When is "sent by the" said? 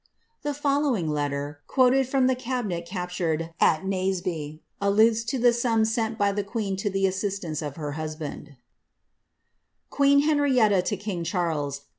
5.93-6.43